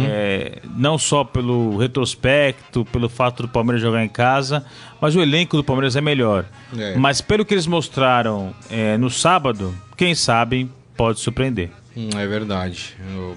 [0.07, 4.65] é, não só pelo retrospecto, pelo fato do Palmeiras jogar em casa,
[4.99, 6.45] mas o elenco do Palmeiras é melhor.
[6.77, 6.95] É.
[6.95, 11.69] Mas pelo que eles mostraram é, no sábado, quem sabe pode surpreender.
[11.95, 12.95] Hum, É verdade.
[13.15, 13.35] Eu-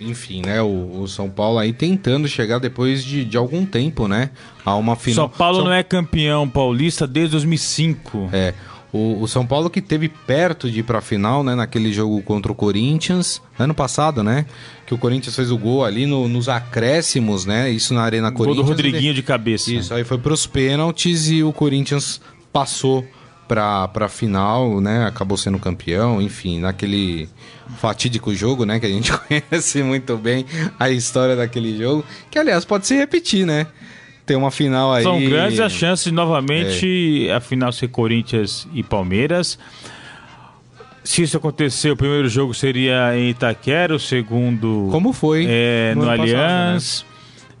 [0.00, 0.62] Enfim, né?
[0.62, 4.30] O, o São Paulo aí tentando chegar depois de, de algum tempo, né?
[4.64, 5.28] A uma final.
[5.28, 8.30] São Paulo não é campeão paulista desde 2005.
[8.32, 8.54] É.
[8.92, 11.54] O, o São Paulo que teve perto de ir pra final, né?
[11.54, 14.46] Naquele jogo contra o Corinthians, ano passado, né?
[14.86, 17.70] Que o Corinthians fez o gol ali no- nos acréscimos, né?
[17.70, 18.68] Isso na Arena Gol do Corinthians.
[18.70, 19.70] Rodriguinho de cabeça.
[19.72, 22.20] Isso, aí foi pros pênaltis e o Corinthians
[22.52, 23.06] passou
[23.50, 25.06] pra, pra final, né?
[25.06, 27.28] Acabou sendo campeão, enfim, naquele
[27.78, 28.78] fatídico jogo, né?
[28.78, 30.46] Que a gente conhece muito bem
[30.78, 33.66] a história daquele jogo, que aliás pode se repetir, né?
[34.24, 35.02] ter uma final aí.
[35.02, 39.58] São grandes as chances de novamente a final ser Corinthians e Palmeiras.
[41.02, 45.46] Se isso acontecer, o primeiro jogo seria em Itaquera, o segundo Como foi?
[45.48, 46.44] é, no no, ano passado, né?
[46.44, 47.04] Allianz.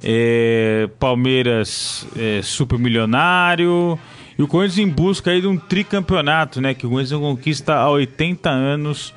[0.00, 3.98] É, Palmeiras é, super milionário.
[4.40, 6.72] E o Corinthians em busca aí de um tricampeonato, né?
[6.72, 9.12] Que o Corinthians conquista há 80 anos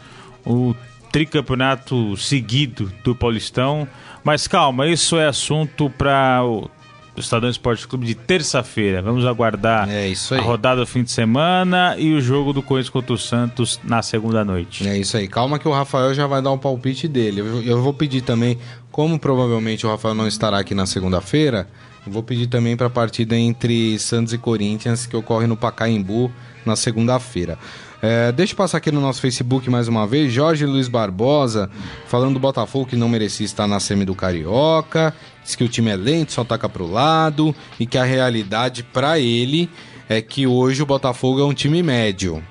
[0.46, 0.76] o
[1.14, 3.88] tricampeonato seguido do Paulistão.
[4.22, 6.70] Mas calma, isso é assunto para o
[7.16, 9.02] Estadão Esporte Clube de terça-feira.
[9.02, 13.14] Vamos aguardar É a rodada do fim de semana e o jogo do Corinthians contra
[13.14, 14.86] o Santos na segunda noite.
[14.86, 15.30] É isso aí.
[15.30, 17.40] Calma que o Rafael já vai dar um palpite dele.
[17.40, 18.58] Eu, eu vou pedir também,
[18.92, 21.70] como provavelmente o Rafael não estará aqui na segunda-feira,
[22.06, 26.32] vou pedir também para a partida entre Santos e Corinthians, que ocorre no Pacaembu
[26.66, 27.58] na segunda-feira.
[28.02, 30.32] É, deixa eu passar aqui no nosso Facebook mais uma vez.
[30.32, 31.70] Jorge Luiz Barbosa,
[32.08, 35.14] falando do Botafogo que não merecia estar na semi do Carioca.
[35.42, 37.56] Diz que o time é lento, só taca pro lado.
[37.80, 39.70] E que a realidade para ele
[40.10, 42.44] é que hoje o Botafogo é um time médio.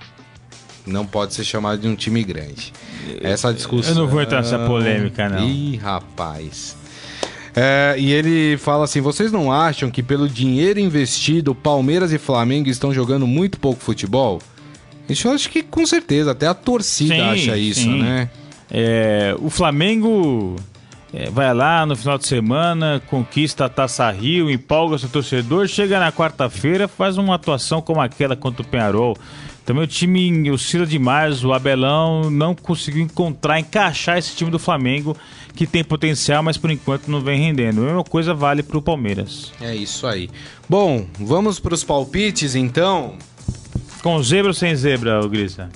[0.87, 2.73] Não pode ser chamado de um time grande.
[3.21, 3.93] Essa discussão.
[3.93, 5.47] Eu não vou entrar nessa polêmica, não.
[5.47, 6.77] Ih, rapaz.
[7.55, 12.69] É, e ele fala assim: vocês não acham que pelo dinheiro investido, Palmeiras e Flamengo
[12.69, 14.41] estão jogando muito pouco futebol?
[15.09, 18.03] Isso eu acho que com certeza, até a torcida Sim, acha isso, sim.
[18.03, 18.31] né?
[18.71, 20.57] É, o Flamengo
[21.13, 26.01] é, vai lá no final de semana, conquista a Taça Rio, empolga seu torcedor, chega
[26.01, 29.17] na quarta-feira, faz uma atuação como aquela contra o Penharol.
[29.65, 35.17] Também o time oscila demais, o Abelão não conseguiu encontrar, encaixar esse time do Flamengo,
[35.55, 37.83] que tem potencial, mas por enquanto não vem rendendo.
[37.83, 39.53] A mesma coisa vale pro Palmeiras.
[39.61, 40.29] É isso aí.
[40.69, 43.15] Bom, vamos para os palpites então.
[44.03, 45.69] Com zebra ou sem zebra, Grisa?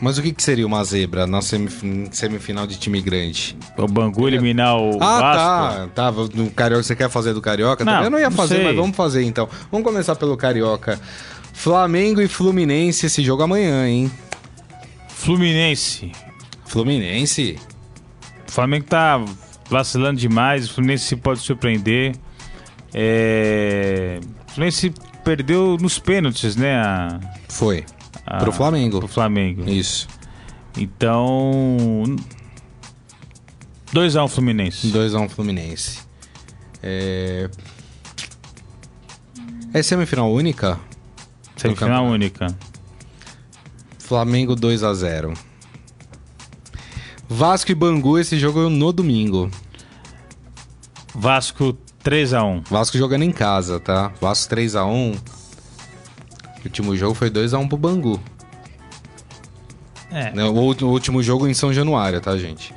[0.00, 3.56] Mas o que, que seria uma zebra na semif- semifinal de time grande?
[3.78, 5.94] O Bangu eliminar o Ah, Vasco?
[5.94, 6.12] tá.
[6.12, 7.82] Tá, no Carioca, você quer fazer do Carioca?
[7.82, 8.64] Não, eu não ia não fazer, sei.
[8.64, 9.48] mas vamos fazer então.
[9.72, 11.00] Vamos começar pelo Carioca.
[11.56, 14.10] Flamengo e Fluminense, esse jogo amanhã, hein?
[15.08, 16.12] Fluminense.
[16.66, 17.58] Fluminense?
[18.46, 19.24] O Flamengo tá
[19.68, 22.14] vacilando demais, o Fluminense pode surpreender.
[22.94, 24.20] É...
[24.48, 24.92] O Fluminense
[25.24, 26.76] perdeu nos pênaltis, né?
[26.76, 27.18] A...
[27.48, 27.84] Foi.
[28.26, 28.98] a- Pro Flamengo.
[28.98, 29.68] Pro Flamengo.
[29.68, 30.06] Isso.
[30.76, 32.04] Então.
[33.92, 34.88] 2x1 Fluminense.
[34.88, 36.00] 2x1 Fluminense.
[36.82, 37.48] É...
[39.74, 40.78] É semifinal única?
[41.56, 42.46] Semifinal única.
[43.98, 45.36] Flamengo 2x0.
[47.28, 49.50] Vasco e Bangu, esse jogo é no domingo.
[51.14, 52.62] Vasco 3x1.
[52.68, 54.12] Vasco jogando em casa, tá?
[54.20, 55.16] Vasco 3x1.
[55.16, 58.20] O último jogo foi 2x1 pro Bangu.
[60.10, 60.30] É.
[60.30, 60.52] Né, o
[60.86, 62.72] último jogo em São Januário, tá, gente?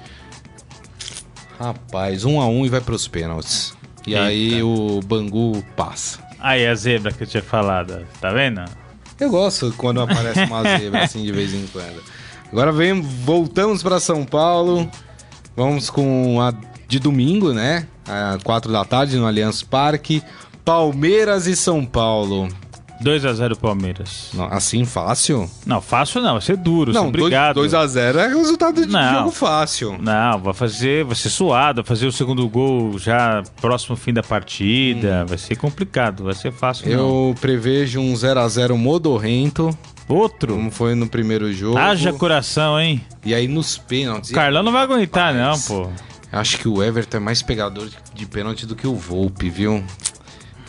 [1.59, 3.77] Rapaz, 1x1 e vai pros pênaltis.
[4.07, 4.25] E Eita.
[4.25, 6.28] aí o Bangu passa.
[6.39, 8.63] Aí a zebra que eu tinha falado, tá vendo?
[9.19, 12.01] Eu gosto quando aparece uma zebra assim de vez em quando.
[12.51, 14.89] Agora vem, voltamos para São Paulo.
[15.55, 16.53] Vamos com a
[16.87, 17.85] de domingo, né?
[18.07, 20.23] Às 4 da tarde no Allianz Parque.
[20.63, 22.47] Palmeiras e São Paulo.
[23.03, 24.29] 2x0 Palmeiras.
[24.33, 25.49] Não, Assim fácil?
[25.65, 27.61] Não, fácil não, vai ser duro, Não, obrigado.
[27.61, 29.13] 2x0 é resultado de Não.
[29.19, 29.97] jogo fácil.
[30.01, 34.21] Não, vai fazer, vai ser suado, vai fazer o segundo gol já próximo fim da
[34.23, 37.29] partida, vai ser complicado, vai ser fácil não.
[37.29, 40.55] Eu prevejo um 0x0 modorrento, Outro?
[40.55, 41.77] como foi no primeiro jogo.
[41.77, 43.01] Haja coração, hein?
[43.25, 44.31] E aí nos pênaltis.
[44.31, 45.67] O Carlão não vai aguentar não, Rapaz.
[45.67, 45.89] pô.
[46.31, 49.83] Acho que o Everton é mais pegador de- de pênalti do que o Volpe, viu?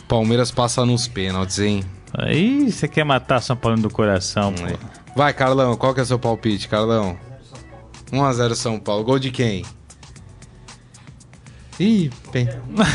[0.07, 1.83] Palmeiras passa nos pênaltis, hein?
[2.13, 4.63] Aí você quer matar São Paulo do coração, pô.
[5.15, 7.17] Vai, Carlão, qual que é o seu palpite, Carlão?
[8.11, 9.03] 1x0 São Paulo.
[9.03, 9.63] Gol de quem?
[11.79, 12.47] Ih, bem.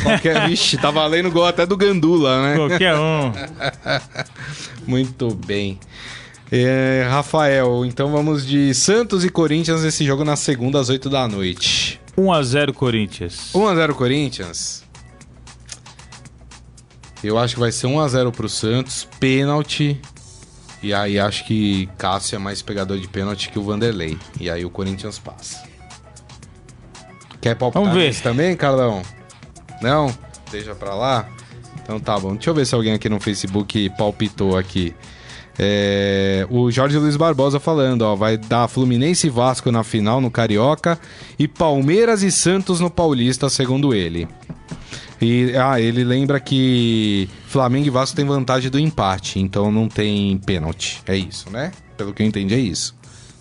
[0.03, 0.47] Qualquer...
[0.49, 2.57] Vixe, tá valendo gol até do Gandula, né?
[2.57, 3.33] Qualquer um.
[4.87, 5.81] Muito bem.
[6.53, 11.27] É, Rafael, então vamos de Santos e Corinthians esse jogo na segunda às 8 da
[11.27, 12.01] noite.
[12.17, 13.51] 1x0 Corinthians.
[13.53, 14.85] 1x0 Corinthians.
[17.27, 20.01] Eu acho que vai ser 1x0 pro Santos, pênalti.
[20.83, 24.19] E aí acho que Cássio é mais pegador de pênalti que o Vanderlei.
[24.39, 25.65] E aí o Corinthians passa.
[27.41, 28.15] Quer palpitar Vamos ver.
[28.23, 29.03] também, Carlão?
[29.81, 30.15] Não?
[30.51, 31.29] Deixa pra lá?
[31.83, 32.35] Então tá bom.
[32.35, 34.95] Deixa eu ver se alguém aqui no Facebook palpitou aqui.
[35.59, 40.31] É, o Jorge Luiz Barbosa falando, ó, vai dar Fluminense e Vasco na final no
[40.31, 40.99] Carioca
[41.39, 44.29] e Palmeiras e Santos no Paulista, segundo ele.
[45.21, 50.37] E ah, ele lembra que Flamengo e Vasco tem vantagem do empate, então não tem
[50.39, 51.03] pênalti.
[51.07, 51.73] É isso, né?
[51.97, 52.95] Pelo que eu entendi é isso.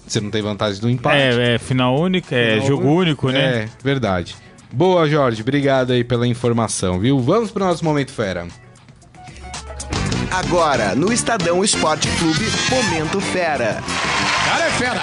[0.07, 1.17] Você não tem vantagem do empate.
[1.17, 3.63] É, é final única, é Final jogo único, né?
[3.63, 4.35] É, verdade.
[4.71, 5.41] Boa, Jorge.
[5.41, 7.19] Obrigado aí pela informação, viu?
[7.19, 8.47] Vamos pro nosso Momento Fera.
[10.31, 13.81] Agora, no Estadão Esporte Clube, Momento Fera.
[14.45, 15.01] Cara é fera!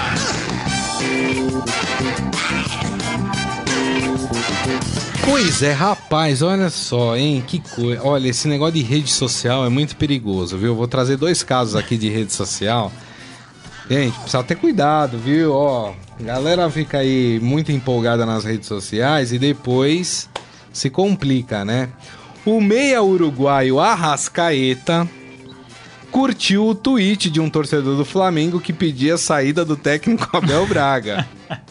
[5.24, 7.42] Pois é, rapaz, olha só, hein?
[7.46, 8.02] Que coisa.
[8.02, 10.74] Olha, esse negócio de rede social é muito perigoso, viu?
[10.74, 12.92] Vou trazer dois casos aqui de rede social.
[13.88, 15.52] Gente, precisa ter cuidado, viu?
[15.52, 20.28] Ó, galera fica aí muito empolgada nas redes sociais e depois
[20.72, 21.88] se complica, né?
[22.44, 25.08] O meia uruguaio Arrascaeta
[26.10, 30.66] curtiu o tweet de um torcedor do Flamengo que pedia a saída do técnico Abel
[30.66, 31.26] Braga.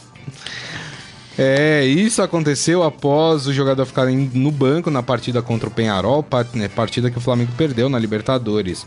[1.37, 6.67] É, isso aconteceu após o jogador ficar no banco na partida contra o Penharol, né,
[6.67, 8.85] partida que o Flamengo perdeu na Libertadores.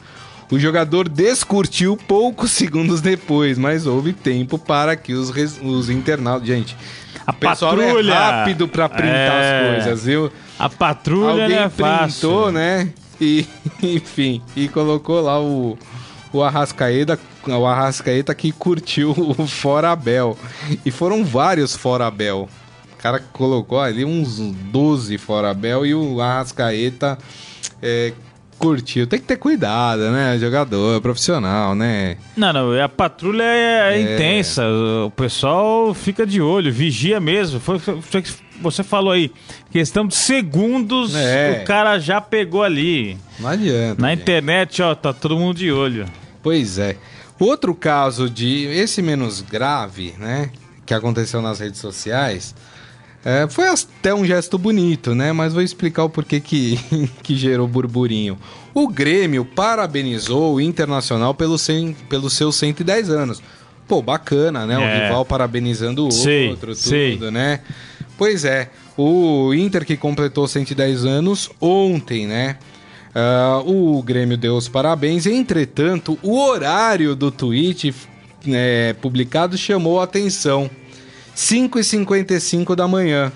[0.50, 6.46] O jogador descurtiu poucos segundos depois, mas houve tempo para que os, res- os internautas.
[6.46, 6.76] Gente,
[7.26, 8.12] A pessoal patrulha!
[8.12, 9.70] é rápido pra printar É.
[9.78, 10.30] as coisas, viu?
[10.58, 12.52] A patrulha Alguém não é printou, fácil.
[12.52, 12.88] né?
[13.20, 13.46] E,
[13.82, 15.78] enfim, e colocou lá o,
[16.38, 20.36] o Arrascaeta, o Arrascaeta que curtiu o Fora Abel.
[20.84, 22.48] E foram vários Fora Abel.
[22.92, 27.18] O cara colocou ali uns 12 Fora Abel e o Arrascaeta
[27.82, 28.12] é,
[28.58, 29.06] curtiu.
[29.06, 30.38] Tem que ter cuidado, né?
[30.38, 32.16] Jogador, profissional, né?
[32.36, 34.00] Não, não, a patrulha é, É.
[34.00, 34.62] intensa.
[35.06, 37.60] O pessoal fica de olho, vigia mesmo.
[37.60, 39.30] Foi, foi o que você falou aí.
[39.70, 41.60] Questão de segundos, É.
[41.62, 43.18] o cara já pegou ali.
[43.38, 44.00] Não adianta.
[44.00, 44.22] Na gente.
[44.22, 46.06] internet, ó, tá todo mundo de olho.
[46.44, 46.96] Pois é.
[47.40, 50.50] Outro caso de esse menos grave, né,
[50.86, 52.54] que aconteceu nas redes sociais,
[53.24, 55.32] é, foi até um gesto bonito, né?
[55.32, 56.78] Mas vou explicar o porquê que,
[57.24, 58.38] que gerou burburinho.
[58.74, 63.42] O Grêmio parabenizou o Internacional pelo cem, pelos seus 110 anos.
[63.88, 64.76] Pô, bacana, né?
[64.78, 65.04] O É.
[65.06, 66.10] rival parabenizando o
[66.50, 67.18] outro, tudo, sei.
[67.30, 67.60] né?
[68.16, 72.58] Pois é, o Inter que completou 110 anos ontem, né?
[73.14, 77.94] Ah, o Grêmio deu os parabéns, entretanto, o horário do tweet
[78.48, 80.68] é, publicado chamou a atenção.
[81.36, 83.32] 5h55 da manhã.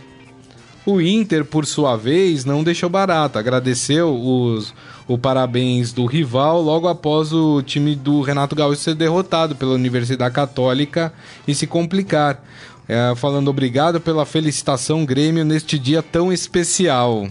[0.84, 4.74] O Inter, por sua vez, não deixou barato, agradeceu os,
[5.06, 10.34] o parabéns do rival logo após o time do Renato Gaúcho ser derrotado pela Universidade
[10.34, 11.12] Católica
[11.46, 12.42] e se complicar.
[12.88, 17.28] É, falando obrigado pela felicitação Grêmio neste dia tão especial.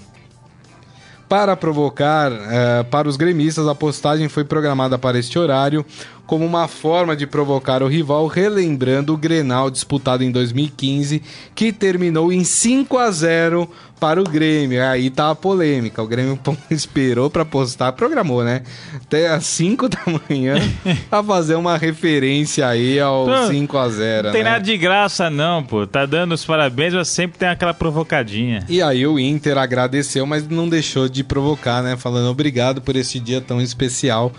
[1.27, 5.85] Para provocar eh, para os gremistas, a postagem foi programada para este horário
[6.25, 11.21] como uma forma de provocar o rival, relembrando o Grenal disputado em 2015,
[11.55, 14.83] que terminou em 5 a 0 para o Grêmio.
[14.83, 16.01] Aí tá a polêmica.
[16.01, 18.63] O Grêmio esperou para postar, programou, né?
[18.95, 20.55] Até às 5 da manhã
[21.09, 24.51] para fazer uma referência aí ao Pô, 5 a 0 Não tem né?
[24.51, 25.85] nada de graça, não, pô.
[25.85, 28.63] Tá dando os parabéns, mas sempre tem aquela provocadinha.
[28.67, 31.97] E aí o Inter agradeceu, mas não deixou de provocar, né?
[31.97, 34.31] Falando obrigado por esse dia tão especial,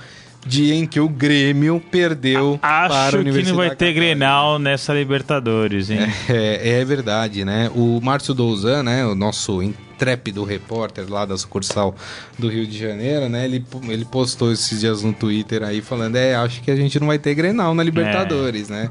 [0.49, 3.93] dia em que o Grêmio perdeu para a Acho que Universidade não vai ter.
[3.93, 6.01] Grenal nessa Libertadores, hein?
[6.29, 7.71] É, é verdade, né?
[7.75, 9.05] O Márcio Douzan, né?
[9.05, 11.95] O nosso intrépido repórter lá da sucursal
[12.39, 13.45] do Rio de Janeiro, né?
[13.45, 17.09] Ele, ele postou esses dias no Twitter aí falando, é, acho que a gente não
[17.09, 18.91] vai ter Grenal na Libertadores, né?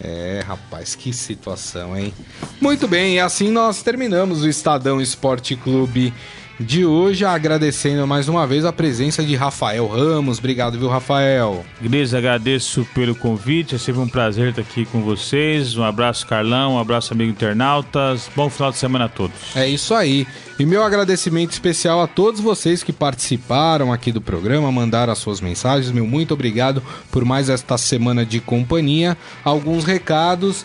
[0.00, 2.14] É, rapaz, que situação, hein?
[2.60, 6.12] Muito bem, e assim nós terminamos o Estadão Esporte Clube
[6.60, 10.38] de hoje, agradecendo mais uma vez a presença de Rafael Ramos.
[10.38, 11.64] Obrigado, viu, Rafael?
[11.80, 13.76] Gris, agradeço pelo convite.
[13.76, 15.76] É sempre um prazer estar aqui com vocês.
[15.76, 16.74] Um abraço, Carlão.
[16.74, 18.28] Um abraço, amigo internautas.
[18.34, 19.54] Bom final de semana a todos.
[19.54, 20.26] É isso aí.
[20.58, 25.40] E meu agradecimento especial a todos vocês que participaram aqui do programa, mandaram as suas
[25.40, 25.92] mensagens.
[25.92, 29.16] Meu muito obrigado por mais esta semana de companhia.
[29.44, 30.64] Alguns recados.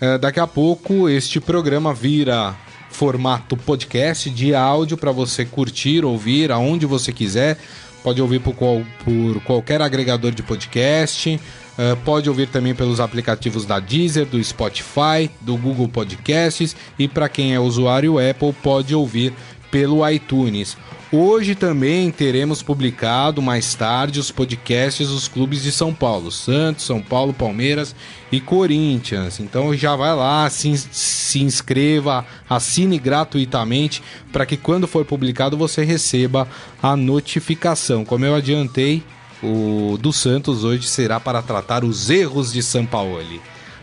[0.00, 2.54] Eh, daqui a pouco este programa vira
[2.90, 7.58] formato podcast de áudio para você curtir, ouvir aonde você quiser.
[8.02, 11.38] Pode ouvir por, qual- por qualquer agregador de podcast.
[11.78, 17.28] eh, pode ouvir também pelos aplicativos da Deezer, do Spotify, do Google Podcasts e para
[17.28, 19.32] quem é usuário Apple pode ouvir
[19.70, 20.76] pelo iTunes.
[21.12, 27.02] Hoje também teremos publicado mais tarde os podcasts dos clubes de São Paulo, Santos, São
[27.02, 27.96] Paulo, Palmeiras
[28.30, 29.40] e Corinthians.
[29.40, 34.00] Então já vai lá, se, se inscreva, assine gratuitamente
[34.32, 36.46] para que quando for publicado você receba
[36.80, 38.04] a notificação.
[38.04, 39.02] Como eu adiantei,
[39.42, 43.18] o do Santos hoje será para tratar os erros de São Paulo.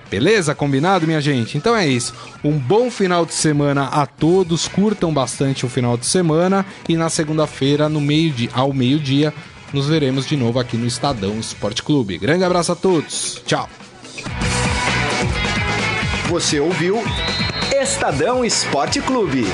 [0.09, 0.55] Beleza?
[0.55, 1.57] Combinado, minha gente?
[1.57, 2.13] Então é isso.
[2.43, 4.67] Um bom final de semana a todos.
[4.67, 6.65] Curtam bastante o final de semana.
[6.87, 9.33] E na segunda-feira, no meio de, ao meio-dia,
[9.73, 12.17] nos veremos de novo aqui no Estadão Esporte Clube.
[12.17, 13.41] Grande abraço a todos.
[13.45, 13.69] Tchau.
[16.29, 17.01] Você ouviu
[17.71, 19.45] Estadão Esporte Clube.